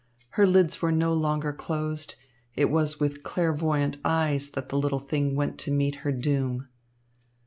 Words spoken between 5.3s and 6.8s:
went to meet her doom.